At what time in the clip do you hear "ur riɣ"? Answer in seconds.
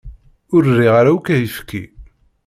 0.55-0.93